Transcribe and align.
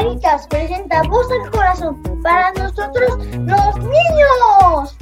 Caritas 0.00 0.46
presenta 0.46 1.02
Voz 1.02 1.26
al 1.30 1.50
Corazón 1.50 2.02
para 2.22 2.50
nosotros 2.52 3.18
los 3.34 3.76
niños. 3.76 4.96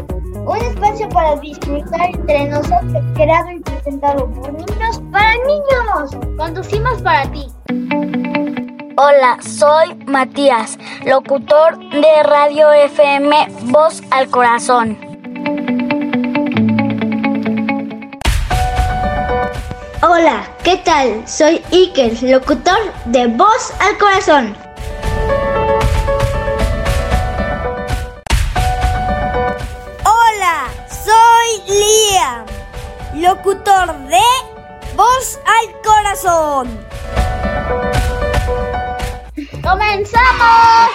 Un 0.44 0.56
espacio 0.56 1.08
para 1.10 1.36
disfrutar 1.36 2.10
entre 2.14 2.48
nosotros, 2.48 3.04
creado 3.14 3.52
y 3.52 3.60
presentado 3.60 4.28
por 4.32 4.52
niños 4.54 5.00
para 5.12 5.34
niños. 5.46 6.36
Conducimos 6.36 7.00
para 7.02 7.30
ti. 7.30 7.46
Hola, 8.96 9.38
soy 9.40 9.94
Matías, 10.06 10.76
locutor 11.06 11.78
de 11.78 12.22
Radio 12.24 12.72
FM 12.72 13.46
Voz 13.66 14.02
al 14.10 14.28
Corazón. 14.28 14.98
Hola, 20.02 20.42
¿qué 20.64 20.76
tal? 20.78 21.22
Soy 21.28 21.62
Iker, 21.70 22.20
locutor 22.24 22.78
de 23.04 23.28
Voz 23.28 23.72
al 23.78 23.96
Corazón. 23.96 24.67
Locutor 33.20 33.98
de 34.06 34.20
Voz 34.94 35.40
al 35.44 35.82
Corazón. 35.82 36.68
¡Comenzamos! 39.60 40.90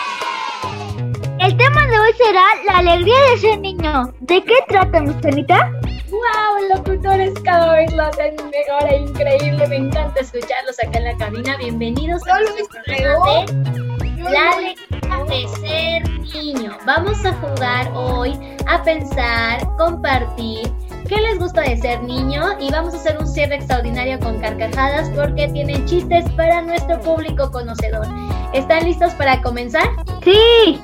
El 1.40 1.58
tema 1.58 1.86
de 1.88 2.00
hoy 2.00 2.14
será 2.18 2.44
la 2.66 2.78
alegría 2.78 3.20
de 3.32 3.38
ser 3.38 3.60
niño. 3.60 4.14
¿De 4.22 4.42
qué 4.42 4.56
trata, 4.70 5.02
mi 5.02 5.14
Anita? 5.26 5.70
¡Wow! 6.10 6.78
Locutores 6.78 7.34
cada 7.44 7.74
vez 7.74 7.92
lo 7.92 8.04
hacen 8.04 8.36
mejor 8.36 8.90
e 8.90 8.98
increíble. 9.00 9.68
Me 9.68 9.76
encanta 9.76 10.22
escucharlos 10.22 10.78
acá 10.82 11.00
en 11.00 11.04
la 11.04 11.18
cabina. 11.18 11.58
Bienvenidos 11.58 12.22
a 12.28 12.40
nuestro 12.40 12.82
programa 12.86 13.46
de 13.46 14.24
La 14.30 14.52
alegría 14.52 15.26
de 15.28 15.48
ser 15.60 16.10
niño. 16.34 16.78
Vamos 16.86 17.26
a 17.26 17.34
jugar 17.34 17.92
hoy 17.94 18.40
a 18.66 18.82
pensar, 18.82 19.60
compartir 19.78 20.72
qué 21.08 21.18
les 21.18 21.40
gusta 21.40 21.62
de 21.62 21.78
ser 21.78 22.04
niño 22.04 22.60
y 22.60 22.72
vamos 22.72 22.94
a 22.94 22.98
hacer 22.98 23.18
un 23.18 23.28
cierre 23.28 23.56
extraordinario 23.56 24.20
con 24.20 24.40
carcajadas 24.40 25.10
porque 25.16 25.48
tienen 25.48 25.86
chistes 25.86 26.30
para 26.32 26.62
nuestro 26.62 27.00
público 27.02 27.52
conocedor. 27.52 28.08
¿Están 28.54 28.86
listos 28.86 29.14
para 29.14 29.42
comenzar? 29.42 29.88
Sí. 30.24 30.80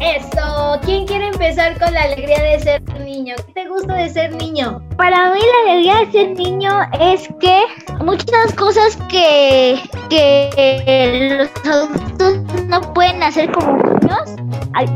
Eso, 0.00 0.78
¿quién 0.84 1.06
quiere 1.06 1.28
empezar 1.28 1.78
con 1.78 1.92
la 1.92 2.02
alegría 2.02 2.42
de 2.42 2.60
ser 2.60 2.82
niño? 3.00 3.34
¿Qué 3.46 3.52
te 3.52 3.68
gusta 3.68 3.94
de 3.94 4.08
ser 4.08 4.34
niño? 4.34 4.80
Para 4.98 5.30
mí 5.30 5.38
la 5.38 5.72
alegría 5.72 5.96
de 6.00 6.10
ser 6.10 6.30
niño 6.36 6.70
es 7.00 7.28
que 7.38 7.62
muchas 8.00 8.52
cosas 8.56 8.98
que, 9.08 9.80
que 10.10 11.38
los 11.38 11.72
adultos 11.72 12.64
no 12.66 12.80
pueden 12.94 13.22
hacer 13.22 13.48
como 13.52 13.76
niños, 13.76 14.36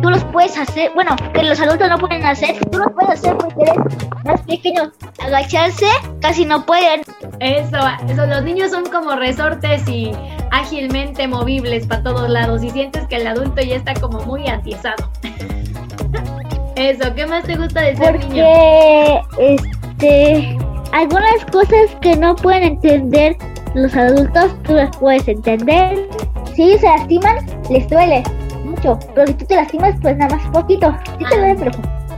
tú 0.03 0.11
los 0.11 0.25
puedes 0.25 0.58
hacer, 0.58 0.91
bueno, 0.97 1.14
que 1.33 1.45
los 1.45 1.61
adultos 1.61 1.89
no 1.89 1.98
pueden 1.98 2.27
hacer, 2.27 2.58
tú 2.73 2.78
los 2.78 2.92
puedes 2.95 3.11
hacer 3.11 3.36
porque 3.36 3.62
eres 3.62 4.25
más 4.25 4.41
pequeño. 4.42 4.91
Agacharse 5.25 5.86
casi 6.20 6.45
no 6.45 6.67
pueden. 6.67 7.03
Eso, 7.39 7.78
eso, 8.08 8.27
los 8.27 8.42
niños 8.42 8.73
son 8.73 8.84
como 8.86 9.14
resortes 9.14 9.89
y 9.89 10.11
ágilmente 10.50 11.28
movibles 11.28 11.86
para 11.86 12.03
todos 12.03 12.28
lados 12.28 12.64
y 12.64 12.70
sientes 12.70 13.06
que 13.06 13.17
el 13.17 13.27
adulto 13.28 13.62
ya 13.62 13.77
está 13.77 13.95
como 13.95 14.20
muy 14.23 14.48
atiesado. 14.48 15.08
Eso, 16.75 17.14
¿qué 17.14 17.27
más 17.27 17.45
te 17.45 17.55
gusta 17.55 17.83
de 17.83 17.97
ser 17.97 18.19
niño? 18.19 18.45
Porque, 18.45 19.82
este, 20.03 20.58
algunas 20.91 21.45
cosas 21.53 21.95
que 22.00 22.17
no 22.17 22.34
pueden 22.34 22.64
entender 22.64 23.36
los 23.75 23.95
adultos, 23.95 24.53
tú 24.64 24.75
las 24.75 24.95
puedes 24.97 25.27
entender. 25.28 26.08
Si 26.55 26.64
ellos 26.64 26.81
se 26.81 26.89
lastiman, 26.89 27.36
les 27.70 27.89
duele 27.89 28.23
mucho. 28.64 28.98
Pero 29.14 29.28
si 29.28 29.34
tú 29.34 29.47
te 29.47 29.55
lastimas, 29.55 29.95
pues 30.03 30.17
nada 30.17 30.36
más 30.36 30.47
poquito. 30.50 30.95
Sí 31.19 31.25
te 31.25 31.39
duele, 31.39 31.57
pero 31.57 31.70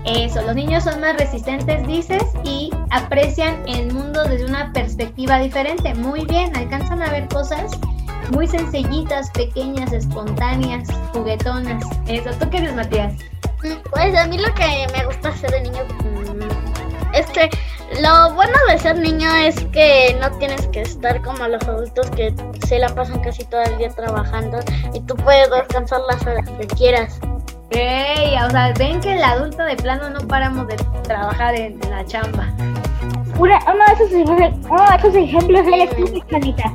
Eso, 0.06 0.42
los 0.42 0.54
niños 0.54 0.84
son 0.84 1.00
más 1.00 1.16
resistentes, 1.18 1.86
dices, 1.86 2.22
y 2.44 2.70
aprecian 2.90 3.56
el 3.68 3.92
mundo 3.92 4.24
desde 4.24 4.46
una 4.46 4.72
perspectiva 4.72 5.38
diferente. 5.38 5.94
Muy 5.94 6.24
bien, 6.24 6.56
alcanzan 6.56 7.02
a 7.02 7.10
ver 7.10 7.28
cosas 7.28 7.78
muy 8.32 8.46
sencillitas, 8.46 9.30
pequeñas, 9.30 9.92
espontáneas, 9.92 10.88
juguetonas. 11.12 11.84
Eso, 12.08 12.30
¿tú 12.40 12.48
qué 12.50 12.58
eres, 12.58 12.74
Matías? 12.74 13.12
Pues 13.92 14.16
a 14.16 14.26
mí 14.26 14.38
lo 14.38 14.52
que 14.54 14.86
me 14.92 15.04
gusta 15.06 15.28
hacer 15.28 15.50
de 15.50 15.62
niño 15.62 15.80
es 17.14 17.26
que 17.26 17.48
lo 18.02 18.32
bueno 18.34 18.56
de 18.68 18.78
ser 18.78 18.98
niño 18.98 19.28
es 19.36 19.54
que 19.72 20.16
no 20.20 20.30
tienes 20.38 20.66
que 20.68 20.82
estar 20.82 21.20
como 21.22 21.46
los 21.46 21.62
adultos 21.68 22.10
que 22.10 22.34
se 22.66 22.78
la 22.78 22.88
pasan 22.94 23.20
casi 23.20 23.44
todo 23.44 23.62
el 23.62 23.78
día 23.78 23.90
trabajando 23.90 24.58
y 24.92 25.00
tú 25.00 25.14
puedes 25.16 25.48
descansar 25.50 26.00
las 26.10 26.22
horas 26.26 26.48
que 26.58 26.66
quieras. 26.66 27.18
Ey, 27.70 28.34
o 28.46 28.50
sea, 28.50 28.72
ven 28.78 29.00
que 29.00 29.14
el 29.14 29.22
adulto 29.24 29.62
de 29.64 29.76
plano 29.76 30.08
no 30.10 30.20
paramos 30.28 30.66
de 30.68 30.76
trabajar 31.02 31.54
en, 31.54 31.82
en 31.82 31.90
la 31.90 32.04
chamba. 32.06 32.48
una, 33.38 33.58
uno, 33.66 33.84
de 33.86 33.92
esos, 33.94 34.12
ejemplos- 34.12 34.54
uno 34.70 34.84
de 34.90 34.96
esos 34.96 35.14
ejemplos 35.16 35.66
eres 35.72 35.96
tú, 35.96 36.20
Juanita. 36.30 36.72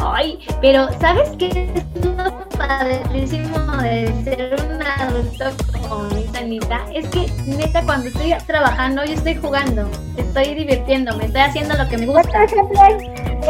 Ay, 0.00 0.38
pero 0.60 0.88
¿sabes 1.00 1.30
qué 1.38 1.48
es 1.74 2.04
lo 2.04 2.48
padrísimo 2.56 3.58
de 3.82 4.12
ser 4.24 4.56
un 4.70 4.82
adulto 4.82 5.44
como 5.88 6.04
mi 6.14 6.22
Sanita? 6.32 6.80
Es 6.94 7.08
que 7.08 7.26
neta 7.46 7.82
cuando 7.84 8.08
estoy 8.08 8.34
trabajando 8.46 9.04
yo 9.04 9.14
estoy 9.14 9.34
jugando, 9.36 9.88
estoy 10.16 10.54
divirtiéndome, 10.54 11.24
estoy 11.26 11.40
haciendo 11.42 11.74
lo 11.76 11.88
que 11.88 11.98
me 11.98 12.06
gusta. 12.06 12.44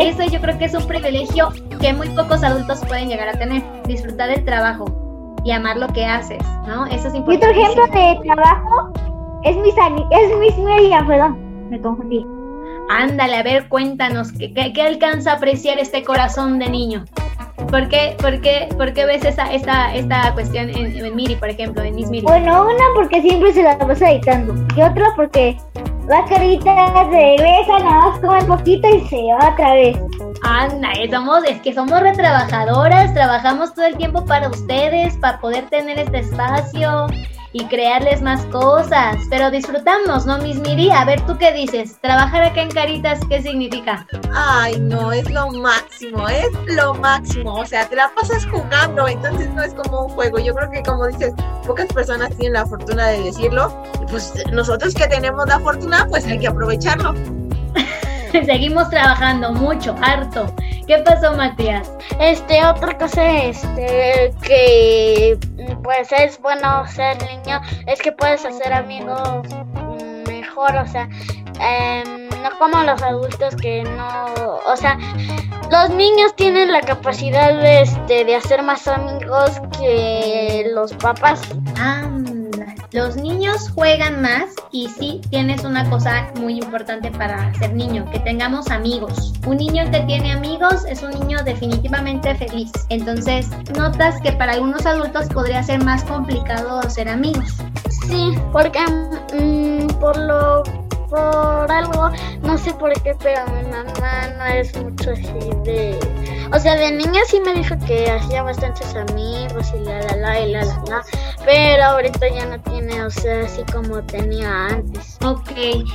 Eso 0.00 0.22
yo 0.25 0.41
creo 0.41 0.59
que 0.59 0.64
es 0.66 0.75
un 0.75 0.86
privilegio 0.86 1.48
que 1.81 1.92
muy 1.92 2.09
pocos 2.10 2.42
adultos 2.42 2.80
pueden 2.86 3.09
llegar 3.09 3.28
a 3.28 3.32
tener, 3.38 3.62
disfrutar 3.86 4.30
del 4.30 4.44
trabajo 4.44 4.84
y 5.44 5.53
amar 5.53 5.76
lo 5.76 5.88
que 5.88 6.04
haces, 6.04 6.42
¿no? 6.66 6.86
Eso 6.86 7.09
es 7.09 7.15
y 7.15 7.19
otro 7.19 7.32
importante. 7.34 7.60
ejemplo 7.62 8.00
de 8.00 8.34
trabajo 8.34 8.92
es 9.44 9.56
Ani- 9.78 10.06
es 10.10 10.59
Miriam, 10.59 11.06
perdón, 11.06 11.69
me 11.70 11.80
confundí. 11.80 12.25
Ándale, 12.88 13.37
a 13.37 13.43
ver, 13.43 13.69
cuéntanos, 13.69 14.32
¿qué, 14.32 14.53
qué, 14.53 14.72
qué 14.72 14.82
alcanza 14.82 15.32
a 15.32 15.34
apreciar 15.34 15.78
este 15.78 16.03
corazón 16.04 16.59
de 16.59 16.69
niño? 16.69 17.04
¿Por 17.71 17.88
qué, 17.88 18.16
por 18.21 18.41
qué, 18.41 18.69
por 18.78 18.94
qué 18.94 19.04
ves 19.04 19.25
esa, 19.25 19.53
esta, 19.53 19.94
esta 19.94 20.32
cuestión 20.32 20.71
en, 20.71 21.04
en 21.04 21.15
Miri, 21.15 21.37
por 21.37 21.50
ejemplo, 21.50 21.82
en 21.82 21.97
Miss 21.97 22.09
Miri? 22.09 22.25
Bueno, 22.25 22.62
una 22.65 22.84
porque 22.94 23.21
siempre 23.21 23.53
se 23.53 23.62
la 23.62 23.77
pasa 23.77 24.10
editando. 24.10 24.54
Y 24.75 24.81
otra 24.81 25.12
porque 25.16 25.59
va 26.10 26.25
carita, 26.25 27.04
regresa, 27.10 27.78
nada 27.81 28.10
más 28.10 28.21
come 28.21 28.43
poquito 28.44 28.88
y 28.88 29.06
se 29.09 29.16
va 29.16 29.53
otra 29.53 29.75
vez. 29.75 29.98
Anda, 30.43 30.93
somos, 31.10 31.44
es 31.44 31.60
que 31.60 31.75
somos 31.75 32.00
retrabajadoras, 32.00 33.12
trabajamos 33.12 33.75
todo 33.75 33.84
el 33.84 33.97
tiempo 33.97 34.25
para 34.25 34.48
ustedes, 34.48 35.16
para 35.19 35.38
poder 35.38 35.69
tener 35.69 35.98
este 35.98 36.21
espacio 36.21 37.06
y 37.53 37.64
crearles 37.66 38.22
más 38.22 38.44
cosas. 38.47 39.16
Pero 39.31 39.50
disfrutamos, 39.50 40.26
¿no, 40.26 40.38
Miss 40.38 40.59
Miri? 40.60 40.91
A 40.91 41.04
ver, 41.04 41.20
¿tú 41.26 41.36
qué 41.38 41.53
dices? 41.53 41.98
Trabajar 42.00 42.42
acá 42.42 42.62
en 42.62 42.70
Caritas, 42.70 43.20
¿qué 43.28 43.42
significa? 43.42 44.06
Ay, 44.32 44.78
no, 44.81 45.12
es 45.12 45.31
lo 45.31 45.50
máximo, 45.50 46.28
es 46.28 46.48
lo 46.75 46.94
máximo. 46.94 47.54
O 47.54 47.66
sea, 47.66 47.88
te 47.88 47.97
la 47.97 48.10
pasas 48.14 48.47
jugando, 48.47 49.09
entonces 49.09 49.48
no 49.54 49.62
es 49.62 49.75
como 49.75 50.06
un 50.06 50.09
juego. 50.10 50.38
Yo 50.38 50.54
creo 50.54 50.70
que, 50.70 50.82
como 50.82 51.06
dices, 51.06 51.34
pocas 51.66 51.86
personas 51.88 52.31
tienen 52.36 52.54
la 52.54 52.66
fortuna 52.66 53.09
de 53.09 53.22
decirlo. 53.22 53.82
Y 54.03 54.06
pues 54.10 54.32
nosotros 54.53 54.94
que 54.94 55.06
tenemos 55.06 55.47
la 55.47 55.59
fortuna, 55.60 56.06
pues 56.09 56.26
hay 56.26 56.38
que 56.38 56.48
aprovecharlo. 56.48 57.15
Seguimos 58.47 58.91
trabajando 58.91 59.53
mucho, 59.53 59.94
harto. 60.03 60.53
¿Qué 60.88 60.97
pasó, 61.00 61.34
Matías? 61.34 61.93
Este, 62.19 62.65
otra 62.65 62.97
cosa 62.97 63.43
este, 63.43 64.32
que 64.43 65.38
pues 65.84 66.10
es 66.12 66.41
bueno 66.41 66.87
ser 66.88 67.19
niño 67.25 67.60
es 67.87 68.00
que 68.00 68.10
puedes 68.10 68.43
hacer 68.47 68.72
amigos 68.72 69.47
mejor, 70.27 70.75
o 70.77 70.87
sea, 70.87 71.06
em, 71.60 72.31
no 72.43 72.59
como 72.59 72.82
los 72.84 73.03
adultos 73.03 73.54
que 73.56 73.84
no, 73.84 74.27
o 74.66 74.77
sea, 74.77 74.98
los 75.71 75.91
niños 75.91 76.34
tienen 76.36 76.72
la 76.72 76.80
capacidad 76.80 77.53
de, 77.53 77.83
este, 77.83 78.24
de 78.24 78.36
hacer 78.36 78.63
más 78.63 78.89
amigos 78.89 79.60
que 79.78 80.71
los 80.74 80.95
papás. 80.95 81.42
Anda, 81.78 82.38
los 82.98 83.15
niños 83.16 83.71
juegan 83.77 84.21
más 84.21 84.47
y 84.72 84.89
sí 84.89 85.21
tienes 85.30 85.62
una 85.62 85.89
cosa 85.89 86.33
muy 86.34 86.59
importante 86.59 87.12
para 87.12 87.54
ser 87.54 87.72
niño, 87.72 88.04
que 88.10 88.18
tengamos 88.18 88.72
amigos. 88.72 89.34
Un 89.47 89.59
niño 89.59 89.89
que 89.92 90.00
tiene 90.00 90.33
amigos 90.33 90.84
es 90.84 91.00
un 91.04 91.10
niño 91.10 91.39
definitivamente 91.45 92.34
feliz. 92.34 92.72
Entonces, 92.89 93.50
notas 93.77 94.21
que 94.21 94.33
para 94.33 94.54
algunos 94.54 94.84
adultos 94.84 95.28
podría 95.28 95.62
ser 95.62 95.84
más 95.84 96.03
complicado 96.03 96.83
ser 96.91 97.09
amigos. 97.09 97.54
Sí, 98.09 98.34
porque 98.53 98.80
mm, 99.33 99.86
por 100.01 100.16
lo 100.16 100.65
por 101.09 101.71
algo, 101.72 102.10
no 102.42 102.59
sé 102.59 102.72
por 102.74 102.92
qué, 103.03 103.15
pero 103.22 103.41
mi 103.53 103.62
mamá 103.71 104.28
no 104.36 104.44
es 104.44 104.77
mucho 104.77 105.10
así 105.10 105.51
de... 105.65 105.98
O 106.53 106.59
sea, 106.59 106.77
de 106.77 106.92
niña 106.92 107.21
sí 107.28 107.41
me 107.41 107.54
dijo 107.54 107.74
que 107.86 108.10
hacía 108.10 108.42
bastantes 108.42 108.94
amigos 108.94 109.72
y 109.74 109.84
la 109.84 110.01
la 110.01 110.16
la 110.16 110.41
y 110.41 110.53
la 110.53 110.65
la 110.65 110.83
la, 110.86 111.04
pero 111.48 111.83
ahorita 111.83 112.28
ya 112.28 112.45
no 112.45 112.60
tiene, 112.60 113.03
o 113.03 113.09
sea, 113.09 113.41
así 113.41 113.62
como 113.72 114.03
tenía 114.03 114.66
antes. 114.66 115.16
Ok, 115.24 115.50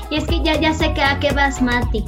y 0.09 0.15
es 0.15 0.25
que 0.25 0.41
ya, 0.41 0.59
ya 0.59 0.73
sé 0.73 0.91
que 0.95 1.03
a 1.03 1.19
qué 1.19 1.31
vas, 1.31 1.61
Mati. 1.61 2.03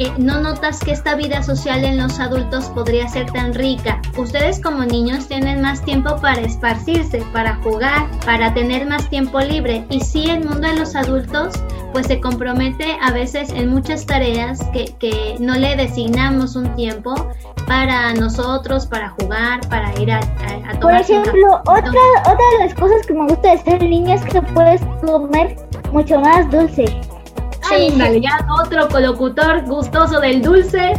Eh, 0.00 0.10
no 0.16 0.40
notas 0.40 0.80
que 0.80 0.92
esta 0.92 1.14
vida 1.14 1.42
social 1.42 1.84
en 1.84 1.98
los 1.98 2.18
adultos 2.18 2.70
podría 2.70 3.06
ser 3.06 3.30
tan 3.30 3.52
rica. 3.52 4.00
Ustedes 4.16 4.58
como 4.58 4.84
niños 4.84 5.28
tienen 5.28 5.60
más 5.60 5.82
tiempo 5.82 6.16
para 6.16 6.40
esparcirse, 6.40 7.22
para 7.34 7.56
jugar, 7.56 8.08
para 8.24 8.54
tener 8.54 8.86
más 8.86 9.10
tiempo 9.10 9.40
libre. 9.40 9.84
Y 9.90 10.00
sí, 10.00 10.30
el 10.30 10.46
mundo 10.46 10.66
de 10.68 10.76
los 10.76 10.96
adultos 10.96 11.62
pues 11.92 12.06
se 12.06 12.18
compromete 12.18 12.96
a 13.02 13.10
veces 13.12 13.50
en 13.50 13.68
muchas 13.68 14.06
tareas 14.06 14.60
que, 14.72 14.86
que 14.98 15.36
no 15.38 15.54
le 15.54 15.76
designamos 15.76 16.56
un 16.56 16.74
tiempo 16.76 17.14
para 17.66 18.14
nosotros, 18.14 18.86
para 18.86 19.10
jugar, 19.10 19.60
para 19.68 19.92
ir 20.00 20.12
a, 20.12 20.18
a, 20.18 20.70
a 20.70 20.80
Por 20.80 20.94
ejemplo, 20.94 21.60
otra, 21.66 21.92
otra 22.22 22.46
de 22.58 22.64
las 22.64 22.74
cosas 22.74 23.04
que 23.06 23.12
me 23.12 23.26
gusta 23.26 23.50
de 23.50 23.58
ser 23.58 23.82
niña 23.82 24.14
es 24.14 24.22
que 24.22 24.40
puedes 24.40 24.80
comer 25.04 25.56
mucho 25.92 26.18
más 26.20 26.50
dulce. 26.50 26.86
Ándale, 27.74 28.20
ya 28.20 28.46
otro 28.62 28.88
colocutor 28.88 29.64
gustoso 29.66 30.20
del 30.20 30.42
dulce. 30.42 30.92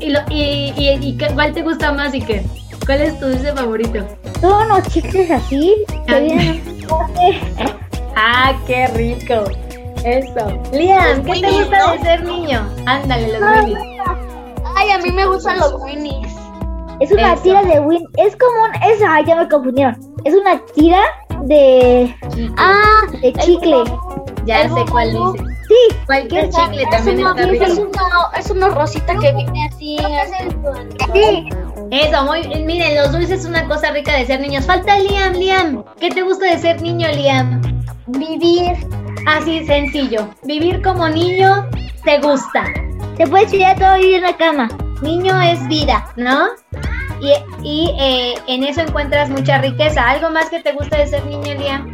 Y, 0.00 0.10
lo, 0.10 0.20
y, 0.30 0.72
y, 0.76 0.98
y 1.00 1.16
qué- 1.16 1.28
¿Cuál 1.34 1.52
te 1.52 1.62
gusta 1.62 1.92
más 1.92 2.14
y 2.14 2.22
qué? 2.22 2.44
¿Cuál 2.86 3.02
es 3.02 3.18
tu 3.20 3.26
dulce 3.26 3.52
favorito? 3.52 4.04
Todos 4.40 4.64
unos 4.64 4.88
chicles 4.88 5.30
así 5.30 5.74
Ah. 6.08 6.20
Ah, 8.16 8.52
qué 8.66 8.86
rico. 8.88 9.44
Eso. 10.04 10.60
Liam, 10.72 11.22
¿qué 11.24 11.40
te 11.40 11.50
gusta 11.50 11.92
de 11.92 11.98
ser 12.00 12.24
niño? 12.24 12.66
Ándale, 12.86 13.38
los 13.38 13.64
Winnies. 13.64 13.78
Ay, 14.76 14.90
a 14.90 14.98
mí 14.98 15.10
me 15.10 15.26
gustan 15.26 15.58
los 15.58 15.74
Winnies. 15.82 16.32
Es 17.00 17.10
una 17.12 17.34
Eso. 17.34 17.42
tira 17.42 17.62
de 17.62 17.80
win. 17.80 18.02
Es 18.16 18.36
como 18.36 18.64
un. 18.64 18.74
Es, 18.82 19.00
ay, 19.06 19.24
ya 19.26 19.36
me 19.36 19.48
confundieron. 19.48 19.96
Es 20.24 20.34
una 20.34 20.60
tira 20.74 21.00
de, 21.42 22.14
Ah, 22.56 23.02
de 23.22 23.32
chicle. 23.34 23.84
Ya 24.46 24.62
el 24.62 24.70
sé 24.74 24.84
cuál 24.90 25.10
dice. 25.12 25.44
Sí, 25.70 25.96
Cualquier 26.04 26.50
chicle 26.50 26.82
es 26.82 26.90
también 26.90 27.20
uno, 27.20 27.30
está 27.30 27.46
rico. 27.46 27.64
es 27.64 27.78
uno, 27.78 27.90
es 28.36 28.50
uno 28.50 28.70
rosita 28.70 29.14
que 29.20 29.32
viene 29.32 29.68
así. 29.68 29.98
sí. 31.14 31.48
Eso, 31.92 32.24
muy 32.24 32.42
Miren, 32.64 32.96
los 32.96 33.12
dulces 33.12 33.30
es 33.30 33.44
una 33.44 33.68
cosa 33.68 33.92
rica 33.92 34.16
de 34.16 34.26
ser 34.26 34.40
niños. 34.40 34.66
Falta 34.66 34.98
Liam, 34.98 35.34
Liam. 35.34 35.84
¿Qué 36.00 36.10
te 36.10 36.22
gusta 36.22 36.46
de 36.46 36.58
ser 36.58 36.82
niño, 36.82 37.06
Liam? 37.12 37.60
Vivir. 38.08 38.84
Así 39.28 39.64
sencillo. 39.64 40.28
Vivir 40.42 40.82
como 40.82 41.08
niño 41.08 41.68
te 42.04 42.18
gusta. 42.18 42.64
Te 43.16 43.28
puedes 43.28 43.52
tirar 43.52 43.78
todo 43.78 43.94
el 43.94 44.02
día 44.02 44.16
en 44.16 44.22
la 44.24 44.36
cama. 44.36 44.68
Niño 45.02 45.40
es 45.40 45.64
vida, 45.68 46.04
¿no? 46.16 46.48
Y, 47.20 47.32
y, 47.62 47.94
eh, 48.00 48.34
en 48.48 48.64
eso 48.64 48.80
encuentras 48.80 49.30
mucha 49.30 49.58
riqueza. 49.58 50.02
¿Algo 50.10 50.30
más 50.30 50.50
que 50.50 50.60
te 50.62 50.72
gusta 50.72 50.96
de 50.96 51.06
ser 51.06 51.24
niño, 51.26 51.54
Liam? 51.54 51.92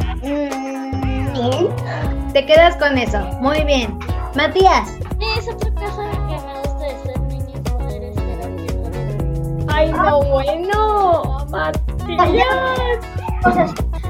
Te 2.37 2.45
quedas 2.45 2.77
con 2.77 2.99
eso. 2.99 3.19
Muy 3.41 3.65
bien. 3.65 3.99
Matías. 4.35 4.91
Es 5.39 5.49
otra 5.49 5.71
cosa 5.73 6.03
que 6.29 6.37
me 6.37 6.61
gusta 6.61 6.85
de 6.85 6.99
ser 7.03 7.21
niño 7.23 7.55
es 7.55 7.71
poder 7.73 8.03
estar 8.03 8.53
aquí 8.53 8.67
con 8.67 9.71
Ay, 9.75 9.91
no, 9.91 10.23
bueno. 10.25 11.47
Matías. 11.49 12.47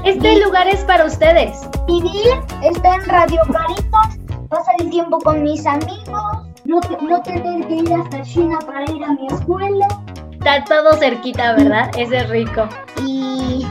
Este 0.03 0.43
lugar 0.43 0.67
es 0.67 0.83
para 0.83 1.05
ustedes. 1.05 1.61
Vivir, 1.87 2.33
estar 2.63 2.99
en 2.99 3.05
Radio 3.07 3.39
Caritas, 3.49 4.17
pasar 4.49 4.75
el 4.79 4.89
tiempo 4.89 5.19
con 5.19 5.41
mis 5.43 5.65
amigos, 5.65 6.47
no, 6.65 6.81
te- 6.81 6.97
no 7.01 7.21
tener 7.21 7.65
que 7.69 7.75
ir 7.75 7.93
hasta 7.93 8.23
China 8.23 8.59
para 8.65 8.91
ir 8.91 9.05
a 9.05 9.11
mi 9.13 9.27
escuela 9.27 9.87
Está 10.33 10.65
todo 10.65 10.97
cerquita, 10.97 11.53
¿verdad? 11.53 11.89
Ese 11.97 12.17
es 12.17 12.29
rico. 12.29 12.67
y, 13.05 13.65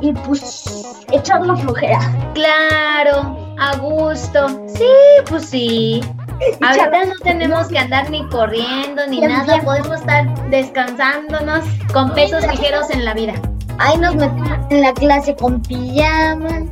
y 0.00 0.12
pues 0.26 0.96
echar 1.10 1.44
la 1.46 1.56
flojera. 1.56 1.98
Claro, 2.32 3.36
a 3.70 3.76
gusto. 3.76 4.48
Sí, 4.66 4.88
pues 5.28 5.46
sí. 5.46 6.00
Ahorita 6.60 7.04
no 7.06 7.14
tenemos 7.22 7.68
que 7.68 7.78
andar 7.78 8.10
ni 8.10 8.26
corriendo 8.28 9.06
ni 9.08 9.20
nada. 9.20 9.60
Podemos 9.62 10.00
estar 10.00 10.50
descansándonos 10.50 11.64
con 11.92 12.12
pesos 12.14 12.46
ligeros 12.46 12.90
en 12.90 13.04
la 13.04 13.14
vida. 13.14 13.34
Ahí 13.78 13.96
nos 13.98 14.14
metemos 14.14 14.58
en 14.70 14.80
la 14.82 14.92
clase 14.92 15.34
con 15.36 15.60
pijama. 15.62 16.64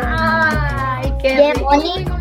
Ay, 0.00 1.12
qué 1.20 1.52
bonito. 1.60 2.12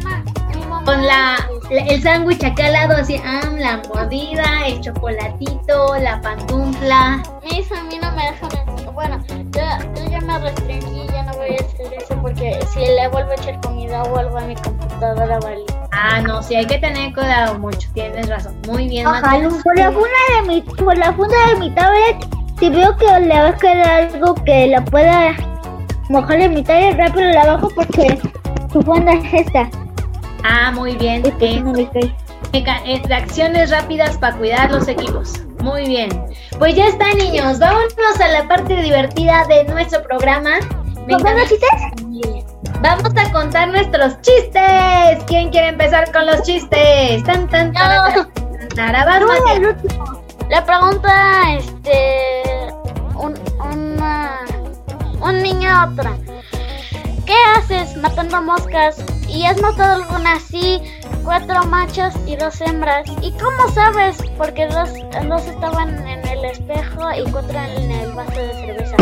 Con 0.86 1.06
la, 1.06 1.38
la- 1.70 1.82
el 1.86 2.02
sándwich 2.02 2.44
acá 2.44 2.66
al 2.66 2.74
lado, 2.74 2.96
así, 2.98 3.22
ah, 3.24 3.42
la 3.58 3.82
mordida, 3.88 4.44
el 4.66 4.82
chocolatito, 4.82 5.96
la 6.00 6.20
pantufla. 6.22 7.22
Mis 7.44 7.72
a 7.72 7.84
mí 7.84 8.00
no 8.02 8.12
me 8.14 8.24
dejan 8.32 8.50
Bueno, 9.02 9.18
yo, 9.30 9.62
yo 9.96 10.10
ya 10.12 10.22
me 10.22 10.38
restringí, 10.40 11.08
ya 11.12 11.24
no 11.24 11.34
voy 11.34 11.56
a 11.56 11.66
hacer 11.66 11.94
eso 11.98 12.16
porque 12.22 12.60
si 12.72 12.80
le 12.82 13.08
vuelvo 13.08 13.32
a 13.32 13.36
echar 13.36 13.60
comida 13.62 14.04
o 14.04 14.16
algo 14.16 14.38
a 14.38 14.42
mi 14.42 14.56
computadora 14.56 15.40
vale. 15.40 15.64
Ah, 15.92 16.22
no, 16.22 16.44
sí, 16.44 16.54
hay 16.56 16.68
que 16.68 16.78
tener 16.78 17.12
cuidado 17.14 17.58
mucho, 17.58 17.90
tienes 17.96 18.30
razón. 18.30 18.56
Muy 18.68 18.88
bien, 18.88 19.06
Matías. 19.06 19.54
por 19.64 19.76
la 19.78 19.92
funda 19.92 20.08
de 20.36 20.48
mi, 20.48 20.62
por 20.62 20.98
la 20.98 21.14
funda 21.14 21.36
de 21.48 21.56
mi 21.60 21.72
tablet, 21.72 22.28
si 22.60 22.70
veo 22.70 22.96
que 22.98 23.06
le 23.22 23.40
va 23.40 23.48
a 23.48 23.58
caer 23.58 23.82
algo 23.88 24.36
que 24.36 24.68
la 24.68 24.86
pueda 24.86 25.34
mojar 26.10 26.40
en 26.40 26.54
mi 26.54 26.64
tablet, 26.64 26.96
rápido 26.98 27.32
la 27.32 27.46
bajo 27.48 27.70
porque 27.76 28.20
su 28.72 28.82
funda 28.84 29.14
es 29.14 29.34
esta. 29.48 29.68
Ah, 30.44 30.72
muy 30.72 30.96
bien. 30.96 31.24
Pues 31.24 31.34
eh, 31.40 31.60
no 31.60 31.74
le 31.74 31.90
cae. 31.90 32.16
Meca- 32.54 32.82
eh, 32.86 33.02
Reacciones 33.08 33.72
rápidas 33.72 34.18
para 34.18 34.36
cuidar 34.38 34.70
los 34.72 34.88
equipos. 34.88 35.34
Muy 35.62 35.86
bien. 35.86 36.10
Pues 36.58 36.76
ya 36.76 36.88
está, 36.88 37.14
niños. 37.14 37.60
Vámonos 37.60 38.20
a 38.20 38.28
la 38.28 38.48
parte 38.48 38.76
divertida 38.76 39.46
de 39.48 39.64
nuestro 39.66 40.02
programa. 40.04 40.60
¿Contando 41.10 41.42
chistes? 41.44 41.70
Vamos 42.82 43.12
a 43.16 43.32
contar 43.32 43.68
nuestros 43.70 44.20
chistes. 44.22 45.24
¿Quién 45.28 45.52
quiere 45.52 45.68
empezar 45.70 46.12
con 46.12 46.26
los 46.26 46.42
chistes? 46.44 47.24
Tan, 47.24 47.48
tan, 47.48 47.72
tan, 47.74 48.18
último. 49.66 50.08
Le 50.50 50.62
pregunta 50.64 51.54
este 51.58 52.34
un, 53.16 53.40
una, 53.60 54.40
un 55.22 55.44
niño 55.44 55.70
a 55.70 55.90
otra. 55.90 56.18
¿Qué 57.26 57.36
haces 57.56 57.96
matando 57.98 58.42
moscas? 58.42 58.98
¿Y 59.28 59.46
has 59.46 59.62
matado 59.62 60.04
algunas? 60.04 60.42
Sí, 60.44 60.82
cuatro 61.24 61.64
machos 61.66 62.14
y 62.26 62.36
dos 62.36 62.60
hembras. 62.62 63.08
¿Y 63.22 63.32
cómo 63.32 63.70
sabes? 63.74 64.18
Porque 64.38 64.68
dos, 64.68 64.90
dos 65.28 65.46
estaban 65.46 66.08
en 66.08 66.28
el 66.28 66.46
espejo 66.46 67.12
y 67.14 67.30
cuatro 67.32 67.60
en 67.60 67.92
el 67.92 68.12
vaso 68.12 68.40
de 68.40 68.54
cerveza. 68.54 68.96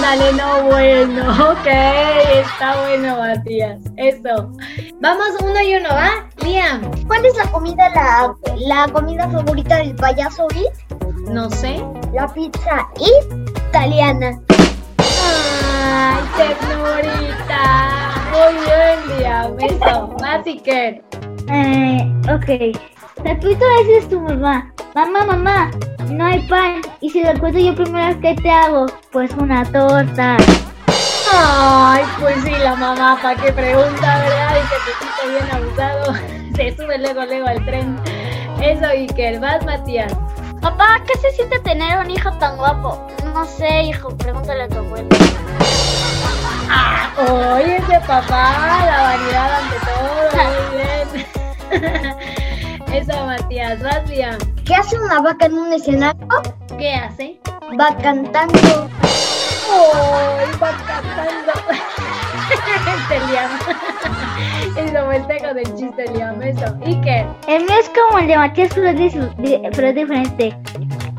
Dale, 0.00 0.32
no, 0.32 0.62
bueno. 0.62 1.50
Ok, 1.50 1.66
está 1.66 2.80
bueno, 2.82 3.16
Matías. 3.18 3.80
Eso. 3.96 4.52
Vamos 5.00 5.28
uno 5.42 5.60
y 5.60 5.74
uno, 5.74 5.88
¿va? 5.88 6.10
Liam. 6.44 6.82
¿Cuál 7.06 7.24
es 7.26 7.36
la 7.36 7.50
comida, 7.50 7.88
la, 7.90 8.34
la 8.58 8.88
comida 8.92 9.28
favorita 9.28 9.78
del 9.78 9.96
payaso 9.96 10.46
It? 10.54 10.96
No 11.28 11.50
sé. 11.50 11.82
La 12.12 12.32
pizza 12.32 12.86
italiana. 13.68 14.40
Eso. 19.80 20.08
Basiker. 20.20 21.02
Eh, 21.50 22.12
ok. 22.32 22.48
Le 23.24 23.34
dices 23.34 24.08
tu 24.08 24.20
mamá, 24.20 24.72
mamá, 24.94 25.24
mamá, 25.24 25.70
no 26.10 26.24
hay 26.24 26.40
pan. 26.48 26.80
Y 27.00 27.10
si 27.10 27.22
lo 27.22 27.30
encuentro 27.30 27.60
yo 27.60 27.74
primero, 27.74 28.18
¿qué 28.20 28.34
te 28.34 28.50
hago? 28.50 28.86
Pues 29.10 29.32
una 29.34 29.64
torta. 29.64 30.36
Ay, 31.32 32.04
pues 32.20 32.36
sí, 32.44 32.50
la 32.50 32.74
mamá, 32.74 33.18
¿para 33.20 33.40
qué 33.40 33.52
pregunta, 33.52 34.18
verdad? 34.18 34.56
Y 34.56 34.68
que 34.68 34.76
te 35.20 35.30
bien 35.30 35.50
abusado. 35.52 36.14
Se 36.56 36.76
sube 36.76 36.98
luego, 36.98 37.24
luego 37.24 37.46
al 37.46 37.64
tren. 37.64 37.98
Eso, 38.62 38.86
Iker. 38.86 39.40
Vas, 39.40 39.64
Matías. 39.64 40.12
Papá, 40.60 41.00
¿qué 41.06 41.16
se 41.20 41.30
siente 41.30 41.60
tener 41.60 41.98
un 42.00 42.10
hijo 42.10 42.32
tan 42.38 42.56
guapo? 42.56 43.06
No 43.32 43.44
sé, 43.44 43.82
hijo, 43.82 44.08
pregúntale 44.16 44.64
a 44.64 44.68
tu 44.68 44.78
abuelo. 44.78 45.08
Oye, 47.18 47.76
ese 47.76 48.00
papá, 48.06 48.84
la 48.86 49.02
vanidad 49.02 49.50
ante 49.54 49.76
todo. 49.86 50.28
Muy 50.44 50.66
bien. 50.76 52.18
Eso, 52.92 53.26
Matías. 53.26 53.82
Vas, 53.82 54.08
Liam. 54.08 54.38
¿Qué 54.64 54.74
hace 54.74 54.98
una 54.98 55.20
vaca 55.20 55.46
en 55.46 55.58
un 55.58 55.72
escenario? 55.72 56.26
¿Qué 56.78 56.94
hace? 56.94 57.40
Va 57.78 57.96
cantando. 57.96 58.88
¡Ay, 59.70 60.50
va 60.62 60.70
cantando! 60.86 61.52
este 62.96 63.26
Liam. 63.26 63.50
Eso 64.88 65.04
fue 65.06 65.16
el 65.16 65.26
teco 65.26 65.54
del 65.54 65.74
chiste, 65.74 66.04
Liam. 66.14 66.40
Eso. 66.42 66.76
Iker. 66.84 67.26
El 67.46 67.64
mío 67.64 67.74
es 67.80 67.90
como 67.90 68.18
el 68.18 68.28
de 68.28 68.38
Matías, 68.38 68.76
es, 68.76 69.14
pero 69.74 69.88
es 69.88 69.94
diferente. 69.94 70.56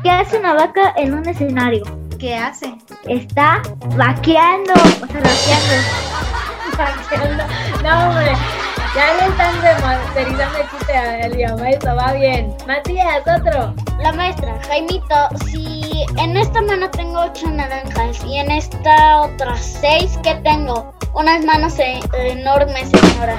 ¿Qué 0.02 0.10
hace 0.10 0.38
una 0.38 0.54
vaca 0.54 0.94
en 0.96 1.14
un 1.14 1.28
escenario? 1.28 1.84
¿Qué 2.18 2.36
hace? 2.36 2.74
Está 3.04 3.62
vaqueando. 3.96 4.72
O 4.74 5.06
sea, 5.06 5.20
vaqueando. 5.20 5.74
Vaqueando. 6.78 7.44
No, 7.82 8.08
hombre. 8.08 8.32
Ya 8.94 9.14
le 9.14 9.26
están 9.26 9.62
remasterizando 9.62 10.58
el 10.58 10.70
chiste 10.70 10.96
a 10.96 11.28
Liam. 11.28 11.64
Eso 11.64 11.94
va 11.94 12.12
bien. 12.12 12.54
Matías, 12.66 13.20
otro. 13.26 13.74
La 14.00 14.12
maestra, 14.12 14.58
Jaimito, 14.66 15.28
si 15.46 16.04
en 16.18 16.36
esta 16.36 16.60
mano 16.62 16.90
tengo 16.90 17.20
ocho 17.20 17.48
naranjas 17.50 18.24
y 18.24 18.38
en 18.38 18.50
esta 18.50 19.20
otras 19.22 19.60
seis, 19.80 20.18
¿qué 20.22 20.34
tengo? 20.36 20.92
Unas 21.14 21.44
manos 21.44 21.78
e- 21.78 22.00
enormes, 22.14 22.90
señora. 22.90 23.36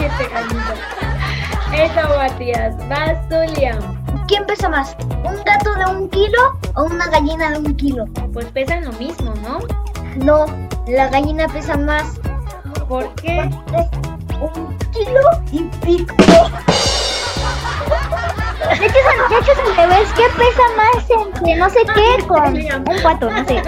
Eso, 1.72 2.08
Matías. 2.16 2.76
Vas 2.88 3.16
Liam. 3.56 3.99
¿Quién 4.30 4.46
pesa 4.46 4.68
más? 4.68 4.96
¿Un 5.24 5.42
gato 5.42 5.74
de 5.74 5.86
un 5.86 6.08
kilo 6.08 6.56
o 6.76 6.84
una 6.84 7.08
gallina 7.08 7.50
de 7.50 7.58
un 7.58 7.74
kilo? 7.74 8.04
Pues 8.32 8.46
pesan 8.52 8.84
lo 8.84 8.92
mismo, 8.92 9.34
¿no? 9.42 9.58
No, 10.24 10.46
la 10.86 11.08
gallina 11.08 11.48
pesa 11.48 11.76
más. 11.76 12.20
¿Por 12.88 13.12
qué? 13.16 13.50
Un 14.40 14.78
kilo 14.92 15.20
y 15.50 15.64
pico. 15.84 16.14
De 18.68 18.86
hecho, 18.86 18.98
de 19.30 19.36
hecho 19.36 19.50
es 19.50 19.58
al 19.58 19.76
revés. 19.76 20.08
¿Qué 20.14 20.22
pesa 20.38 20.62
más 20.76 21.10
entre 21.10 21.56
no 21.56 21.68
sé 21.68 21.80
qué 21.92 22.24
con 22.28 22.54
un 22.54 23.02
cuatro? 23.02 23.32
No 23.32 23.44
sé. 23.46 23.60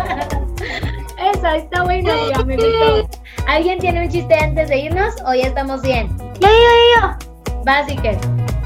Esa 1.34 1.56
está 1.56 1.82
buena, 1.82 2.14
Liam, 2.14 2.46
me 2.46 2.54
gustó. 2.54 3.08
¿Alguien 3.48 3.80
tiene 3.80 4.04
un 4.04 4.08
chiste 4.08 4.32
antes 4.36 4.68
de 4.68 4.78
irnos 4.78 5.12
o 5.26 5.34
ya 5.34 5.48
estamos 5.48 5.82
bien? 5.82 6.16
Yo, 6.38 6.48
yo, 6.48 7.00
yo. 7.00 7.62
Vas, 7.64 7.88
Iker. 7.88 8.16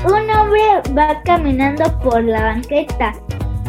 Un 0.06 0.30
hombre 0.30 0.62
va 0.96 1.20
caminando 1.24 1.84
por 1.98 2.22
la 2.22 2.40
banqueta 2.40 3.12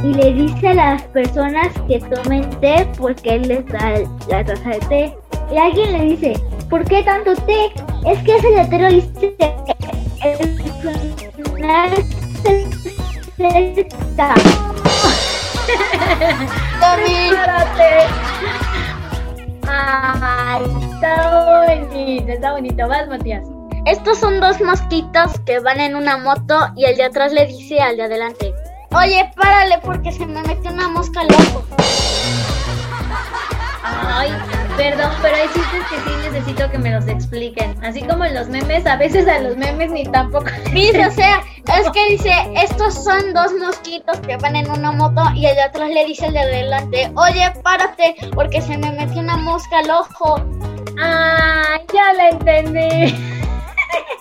y 0.03 0.13
le 0.13 0.33
dice 0.33 0.67
a 0.67 0.73
las 0.75 1.01
personas 1.03 1.69
que 1.87 1.99
tomen 1.99 2.47
té 2.59 2.87
porque 2.95 3.35
él 3.35 3.47
les 3.47 3.65
da 3.65 3.93
la 4.29 4.45
taza 4.45 4.69
de 4.69 4.79
té. 4.87 5.17
Y 5.51 5.57
alguien 5.57 5.93
le 5.93 6.01
dice, 6.15 6.39
¿por 6.69 6.83
qué 6.85 7.01
tanto 7.01 7.33
té? 7.47 7.73
Es 8.05 8.19
que 8.19 8.35
ese 8.35 8.51
letrero 8.51 8.87
dice, 8.89 9.35
el 10.21 10.59
final 11.43 11.89
se 13.35 13.47
acerca". 13.47 14.35
Párate. 16.79 17.91
Ay, 19.67 20.63
está 20.91 21.13
bonito, 21.89 22.31
está 22.31 22.51
bonito. 22.51 22.87
Vas, 22.87 23.07
Matías. 23.07 23.56
Estos 23.87 24.17
son 24.17 24.41
dos 24.41 24.59
mosquitos 24.59 25.39
que 25.45 25.59
van 25.59 25.79
en 25.79 25.95
una 25.95 26.17
moto 26.17 26.59
y 26.75 26.83
el 26.83 26.97
de 26.97 27.05
atrás 27.05 27.31
le 27.31 27.45
dice 27.45 27.79
al 27.79 27.95
de 27.95 28.03
adelante, 28.03 28.53
oye, 28.91 29.31
párale 29.33 29.79
porque 29.81 30.11
se 30.11 30.25
me 30.25 30.41
metió 30.41 30.71
una 30.71 30.89
mosca 30.89 31.21
al 31.21 31.27
ojo. 31.27 31.63
Ay, 33.83 34.29
perdón, 34.75 35.09
pero 35.21 35.37
hay 35.37 35.47
chistes 35.47 35.83
que 35.89 35.95
sí 36.01 36.29
necesito 36.29 36.69
que 36.69 36.77
me 36.77 36.91
los 36.91 37.07
expliquen. 37.07 37.81
Así 37.81 38.01
como 38.01 38.25
en 38.25 38.35
los 38.35 38.49
memes, 38.49 38.85
a 38.85 38.97
veces 38.97 39.25
a 39.25 39.39
los 39.39 39.55
memes 39.55 39.89
ni 39.89 40.03
tampoco. 40.03 40.47
Dice, 40.73 41.07
o 41.07 41.11
sea, 41.11 41.41
es 41.79 41.89
que 41.91 42.09
dice, 42.09 42.33
estos 42.55 42.93
son 42.93 43.33
dos 43.33 43.53
mosquitos 43.53 44.19
que 44.19 44.35
van 44.35 44.57
en 44.57 44.69
una 44.69 44.91
moto 44.91 45.23
y 45.33 45.45
el 45.45 45.55
de 45.55 45.61
atrás 45.61 45.89
le 45.91 46.05
dice 46.05 46.25
al 46.25 46.33
de 46.33 46.39
adelante, 46.39 47.11
oye, 47.15 47.53
párate 47.63 48.17
porque 48.35 48.61
se 48.61 48.77
me 48.77 48.91
metió 48.91 49.21
una 49.21 49.37
mosca 49.37 49.79
al 49.79 49.91
ojo. 49.91 50.41
Ay, 51.01 51.79
ya 51.93 52.11
la 52.17 52.29
entendí. 52.31 53.46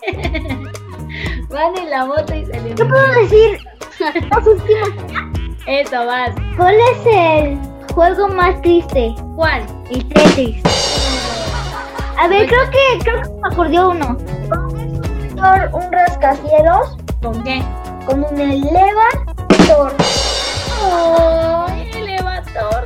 Van 1.50 1.76
en 1.78 1.90
la 1.90 2.06
moto 2.06 2.34
y 2.34 2.44
se. 2.46 2.52
¿Qué 2.74 2.84
puedo 2.84 3.06
decir? 3.20 3.58
Los 4.30 4.46
últimos. 4.46 4.90
Eso, 5.66 6.06
vas. 6.06 6.30
¿Cuál 6.56 6.74
es 6.74 7.06
el 7.06 7.58
juego 7.94 8.28
más 8.28 8.60
triste? 8.62 9.14
¿Cuál? 9.34 9.66
El 9.90 10.06
Tetris. 10.08 10.62
A 12.18 12.28
ver, 12.28 12.46
creo 12.46 12.70
que, 12.70 12.98
creo 13.04 13.22
que 13.22 13.28
me 13.28 13.48
acordó 13.50 13.90
uno. 13.90 14.16
Un, 15.36 15.74
un 15.74 15.92
rascacielos 15.92 16.96
¿Con 17.22 17.42
qué? 17.42 17.62
con 18.06 18.22
un 18.22 18.40
elevador. 18.40 19.92
¡Ay, 20.80 21.90
elevador! 21.94 22.84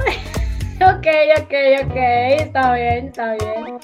Ok, 1.11 1.17
ok, 1.43 1.55
ok, 1.91 1.97
está 2.39 2.73
bien, 2.75 3.07
está 3.09 3.35
bien. 3.35 3.79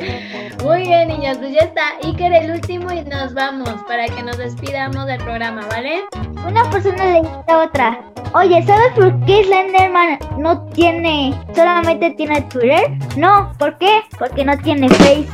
Muy 0.63 0.83
bien, 0.83 1.09
niños, 1.09 1.37
pues 1.39 1.51
ya 1.55 1.63
está. 1.65 1.83
Iker 2.05 2.33
el 2.33 2.53
último 2.53 2.93
y 2.93 3.03
nos 3.03 3.35
vamos 3.35 3.69
para 3.89 4.07
que 4.07 4.23
nos 4.23 4.39
despidamos 4.39 5.07
del 5.07 5.21
programa, 5.25 5.63
¿vale? 5.69 6.05
Una 6.47 6.71
persona 6.71 7.05
le 7.05 7.23
dice 7.23 7.35
a 7.49 7.59
otra, 7.59 7.99
oye, 8.33 8.63
¿sabes 8.65 8.93
por 8.95 9.19
qué 9.25 9.43
Slenderman 9.43 10.21
no 10.39 10.67
tiene, 10.67 11.35
solamente 11.53 12.13
tiene 12.13 12.43
Twitter? 12.43 12.93
No, 13.17 13.53
¿por 13.59 13.77
qué? 13.79 14.03
Porque 14.21 14.45
no 14.45 14.57
tiene 14.59 14.89
Face. 14.89 15.27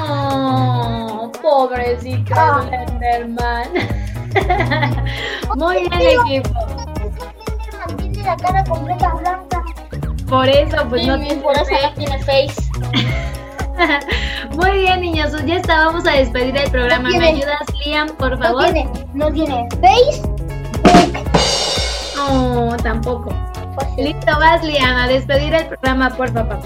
Oh, 0.00 1.30
pobrecito 1.42 2.32
Ah. 2.34 2.62
Slenderman. 2.66 3.68
Muy 5.56 5.88
bien, 5.90 6.20
equipo. 6.22 6.58
Slenderman 7.18 7.96
tiene 7.98 8.22
la 8.22 8.36
cara 8.36 8.64
completa 8.64 9.08
blanca. 9.14 9.53
Por 10.28 10.48
eso, 10.48 10.76
pues 10.88 11.06
no 11.06 11.16
y 11.16 11.20
tiene 11.26 11.42
por 11.42 11.52
eso 11.56 11.70
no 11.82 11.94
tiene 11.94 12.18
face. 12.24 12.54
Muy 14.56 14.70
bien, 14.78 15.00
niños, 15.00 15.30
pues 15.32 15.44
ya 15.46 15.56
está. 15.56 15.86
Vamos 15.86 16.06
a 16.06 16.12
despedir 16.12 16.56
el 16.56 16.70
programa. 16.70 17.08
¿Me 17.10 17.28
ayudas, 17.28 17.58
Liam, 17.84 18.08
por 18.16 18.38
No 18.38 18.44
favor? 18.44 18.64
tiene, 18.64 18.88
no 19.12 19.30
tiene 19.32 19.68
Facebook. 19.80 20.36
No, 22.16 22.76
tampoco. 22.82 23.34
Listo, 23.98 24.32
vas, 24.38 24.62
Liam, 24.64 24.96
a 24.96 25.08
despedir 25.08 25.54
el 25.54 25.66
programa, 25.66 26.10
por 26.10 26.32
favor. 26.32 26.58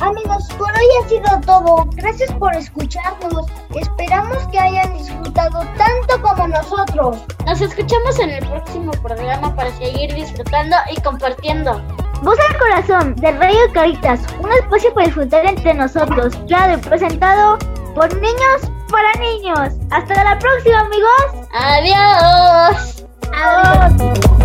Amigos, 0.00 0.48
por 0.56 0.68
hoy 0.70 0.86
ha 1.04 1.08
sido 1.08 1.40
todo. 1.44 1.86
Gracias 1.94 2.32
por 2.34 2.54
escucharnos. 2.54 3.46
Esperamos 3.74 4.46
que 4.48 4.58
hayan 4.58 4.96
disfrutado 4.96 5.60
tanto 5.76 6.22
como 6.22 6.48
nosotros. 6.48 7.18
Nos 7.44 7.60
escuchamos 7.60 8.18
en 8.18 8.30
el 8.30 8.46
próximo 8.46 8.92
programa 9.02 9.54
para 9.54 9.70
seguir 9.76 10.14
disfrutando 10.14 10.76
y 10.94 11.00
compartiendo. 11.02 11.82
Voz 12.22 12.36
al 12.50 12.58
Corazón 12.58 13.14
de 13.16 13.32
Radio 13.32 13.72
Caritas, 13.72 14.20
un 14.40 14.52
espacio 14.52 14.92
para 14.92 15.06
disfrutar 15.06 15.46
entre 15.46 15.72
nosotros, 15.72 16.36
claro 16.48 16.78
y 16.78 16.88
presentado 16.88 17.58
por 17.94 18.14
niños 18.16 18.70
para 18.90 19.12
niños. 19.20 19.74
Hasta 19.90 20.24
la 20.24 20.38
próxima 20.38 20.80
amigos. 20.80 21.48
Adiós. 21.52 23.06
Adiós. 23.32 24.39